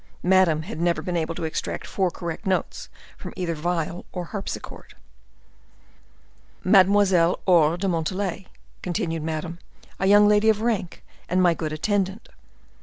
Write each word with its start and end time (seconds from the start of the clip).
Madame 0.23 0.63
had 0.63 0.81
never 0.81 0.99
been 1.03 1.15
able 1.15 1.35
to 1.35 1.43
extract 1.43 1.85
four 1.85 2.09
correct 2.09 2.47
notes 2.47 2.89
from 3.17 3.31
either 3.35 3.53
viol 3.53 4.03
or 4.11 4.25
harpsichord. 4.25 4.95
"Mademoiselle 6.63 7.37
Aure 7.47 7.77
de 7.77 7.87
Montalais," 7.87 8.47
continued 8.81 9.21
Madame; 9.21 9.59
"a 9.99 10.07
young 10.07 10.27
lady 10.27 10.49
of 10.49 10.59
rank, 10.61 11.03
and 11.29 11.39
my 11.39 11.53
good 11.53 11.71
attendant." 11.71 12.29